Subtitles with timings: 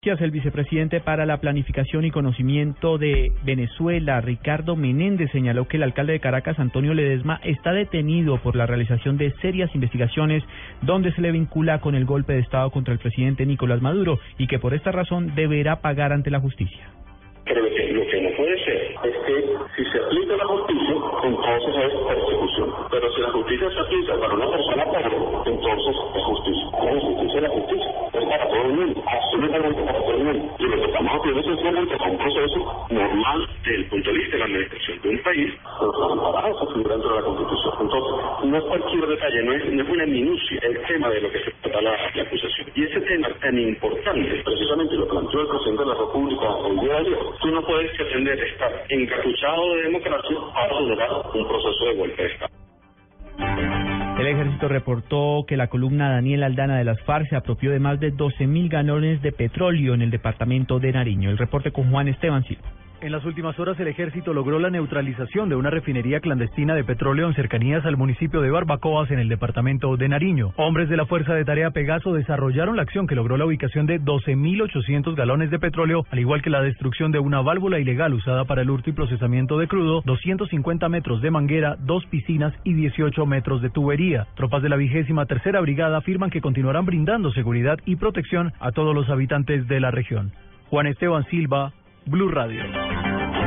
[0.00, 6.12] El vicepresidente para la Planificación y Conocimiento de Venezuela, Ricardo Menéndez, señaló que el alcalde
[6.12, 10.44] de Caracas, Antonio Ledesma, está detenido por la realización de serias investigaciones
[10.82, 14.46] donde se le vincula con el golpe de Estado contra el presidente Nicolás Maduro y
[14.46, 16.88] que por esta razón deberá pagar ante la justicia.
[17.44, 19.44] Pero lo que, lo que no puede ser es que
[19.74, 20.94] si se aplica la justicia,
[21.24, 22.70] entonces es persecución.
[22.88, 26.66] Pero si la justicia se aplica para una persona pobre, entonces es justicia.
[26.84, 28.07] La justicia es la justicia.
[28.28, 30.56] Para todo el mundo, absolutamente para todo el mundo.
[30.58, 34.38] Y lo que estamos haciendo es un proceso normal desde el punto de vista de
[34.38, 37.74] la administración de un país, pero amparado se figura dentro de la Constitución.
[37.80, 38.12] Entonces,
[38.44, 41.38] no es cualquier detalle, no es, no es una minucia el tema de lo que
[41.38, 42.68] se trata la, acusación.
[42.74, 46.96] Y ese tema tan importante, precisamente lo planteó el presidente de la República el día
[47.02, 52.22] de tú no puedes pretender estar encapuchado de democracia para acelerar un proceso de golpe
[52.22, 53.77] de Estado.
[54.18, 58.00] El ejército reportó que la columna Daniel Aldana de las FARC se apropió de más
[58.00, 61.30] de 12.000 galones de petróleo en el departamento de Nariño.
[61.30, 62.68] El reporte con Juan Esteban Silva.
[63.00, 67.28] En las últimas horas el ejército logró la neutralización de una refinería clandestina de petróleo
[67.28, 70.52] en cercanías al municipio de Barbacoas en el departamento de Nariño.
[70.56, 74.00] Hombres de la Fuerza de Tarea Pegaso desarrollaron la acción que logró la ubicación de
[74.00, 78.62] 12.800 galones de petróleo, al igual que la destrucción de una válvula ilegal usada para
[78.62, 83.62] el hurto y procesamiento de crudo, 250 metros de manguera, dos piscinas y 18 metros
[83.62, 84.26] de tubería.
[84.34, 88.92] Tropas de la vigésima tercera brigada afirman que continuarán brindando seguridad y protección a todos
[88.92, 90.32] los habitantes de la región.
[90.68, 91.72] Juan Esteban Silva,
[92.08, 92.62] Blue Radio.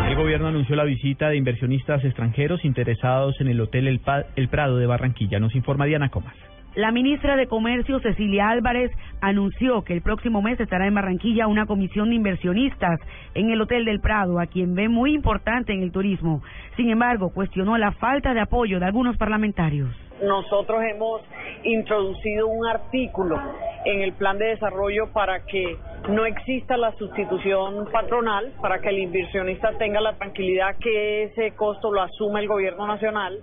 [0.08, 4.02] El gobierno anunció la visita de inversionistas extranjeros interesados en el Hotel El,
[4.36, 5.40] el Prado de Barranquilla.
[5.40, 6.36] Nos informa Diana Comas.
[6.76, 11.66] La ministra de Comercio, Cecilia Álvarez, anunció que el próximo mes estará en Barranquilla una
[11.66, 13.00] comisión de inversionistas
[13.34, 16.42] en el Hotel del Prado, a quien ve muy importante en el turismo.
[16.78, 19.90] Sin embargo, cuestionó la falta de apoyo de algunos parlamentarios.
[20.22, 21.22] Nosotros hemos
[21.64, 23.38] introducido un artículo
[23.86, 25.78] en el plan de desarrollo para que
[26.12, 31.92] no exista la sustitución patronal, para que el inversionista tenga la tranquilidad que ese costo
[31.92, 33.40] lo asume el gobierno nacional.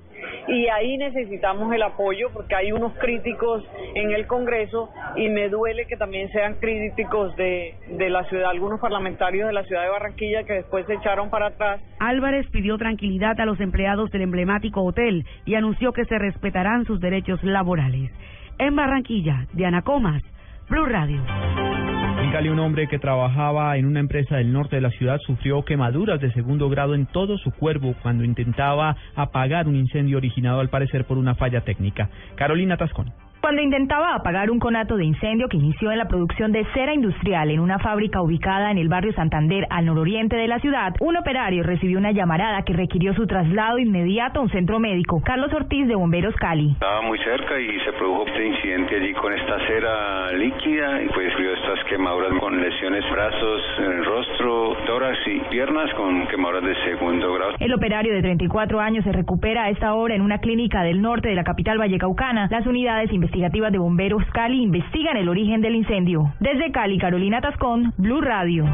[0.48, 5.86] Y ahí necesitamos el apoyo porque hay unos críticos en el Congreso y me duele
[5.86, 10.44] que también sean críticos de, de la ciudad, algunos parlamentarios de la ciudad de Barranquilla
[10.44, 11.80] que después se echaron para atrás.
[11.98, 17.00] Álvarez pidió tranquilidad a los empleados del emblemático hotel y anunció que se respetarán sus
[17.00, 18.10] derechos laborales.
[18.58, 20.22] En Barranquilla, Diana Comas,
[20.68, 21.22] Blue Radio.
[22.32, 26.20] Cali, un hombre que trabajaba en una empresa del norte de la ciudad sufrió quemaduras
[26.20, 31.06] de segundo grado en todo su cuerpo cuando intentaba apagar un incendio originado al parecer
[31.06, 32.10] por una falla técnica.
[32.36, 33.12] Carolina Tascón.
[33.40, 37.50] Cuando intentaba apagar un conato de incendio que inició en la producción de cera industrial
[37.50, 41.62] en una fábrica ubicada en el barrio Santander, al nororiente de la ciudad, un operario
[41.62, 45.22] recibió una llamarada que requirió su traslado inmediato a un centro médico.
[45.24, 46.72] Carlos Ortiz de Bomberos Cali.
[46.72, 51.36] Estaba muy cerca y se produjo este incidente allí con esta cera líquida y pues
[51.38, 54.76] vio estas quemaduras con lesiones, brazos, en el rostro,
[55.58, 57.54] piernas con quemaduras de segundo grado.
[57.58, 61.30] El operario de 34 años se recupera a esta hora en una clínica del norte
[61.30, 62.46] de la capital vallecaucana.
[62.48, 66.32] Las unidades investigativas de bomberos Cali investigan el origen del incendio.
[66.38, 68.66] Desde Cali, Carolina Tascón, Blue Radio.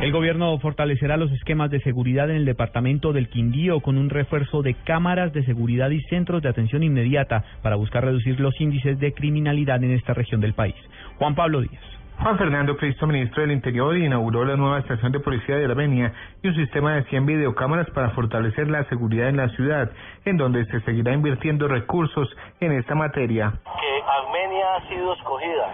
[0.00, 4.62] El gobierno fortalecerá los esquemas de seguridad en el departamento del Quindío con un refuerzo
[4.62, 9.12] de cámaras de seguridad y centros de atención inmediata para buscar reducir los índices de
[9.12, 10.74] criminalidad en esta región del país.
[11.18, 11.84] Juan Pablo Díaz.
[12.22, 16.48] Juan Fernando Cristo, ministro del Interior, inauguró la nueva estación de policía de Armenia y
[16.48, 19.90] un sistema de 100 videocámaras para fortalecer la seguridad en la ciudad,
[20.24, 22.28] en donde se seguirá invirtiendo recursos
[22.60, 23.52] en esta materia.
[23.80, 25.68] Que Armenia ha sido escogida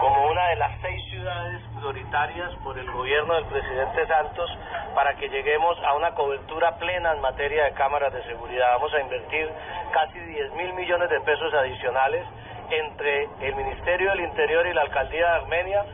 [0.00, 4.50] como una de las seis ciudades prioritarias por el gobierno del presidente Santos
[4.94, 8.72] para que lleguemos a una cobertura plena en materia de cámaras de seguridad.
[8.74, 9.48] Vamos a invertir
[9.92, 12.24] casi 10 mil millones de pesos adicionales
[12.70, 15.84] entre el Ministerio del Interior y la Alcaldía de Armenia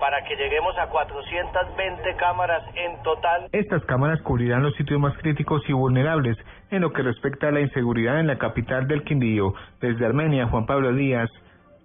[0.00, 3.48] para que lleguemos a 420 cámaras en total.
[3.52, 6.38] Estas cámaras cubrirán los sitios más críticos y vulnerables
[6.70, 9.54] en lo que respecta a la inseguridad en la capital del Quindío.
[9.80, 11.30] Desde Armenia, Juan Pablo Díaz,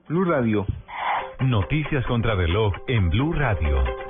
[0.07, 0.65] Blue Radio.
[1.41, 4.04] Noticias contra reloj en Blue Radio.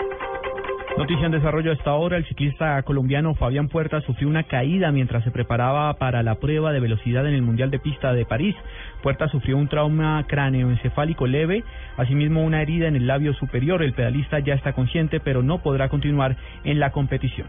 [0.98, 5.32] Noticia en desarrollo hasta ahora, el ciclista colombiano Fabián Puerta sufrió una caída mientras se
[5.32, 8.56] preparaba para la prueba de velocidad en el Mundial de Pista de París.
[9.04, 11.66] Puerta sufrió un trauma cráneoencefálico leve,
[11.98, 13.84] asimismo una herida en el labio superior.
[13.84, 17.48] El pedalista ya está consciente, pero no podrá continuar en la competición.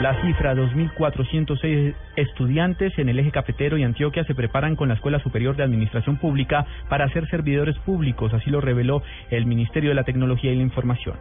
[0.00, 5.20] La cifra 2.406 estudiantes en el eje cafetero y Antioquia se preparan con la Escuela
[5.20, 10.04] Superior de Administración Pública para ser servidores públicos, así lo reveló el Ministerio de la
[10.04, 11.14] Tecnología y la Información.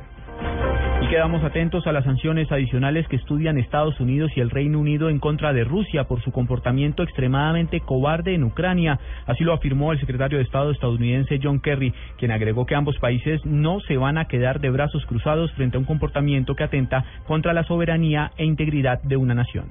[1.10, 5.20] Quedamos atentos a las sanciones adicionales que estudian Estados Unidos y el Reino Unido en
[5.20, 9.00] contra de Rusia por su comportamiento extremadamente cobarde en Ucrania.
[9.26, 13.40] Así lo afirmó el secretario de Estado estadounidense John Kerry, quien agregó que ambos países
[13.46, 17.54] no se van a quedar de brazos cruzados frente a un comportamiento que atenta contra
[17.54, 19.68] la soberanía e integridad de una nación.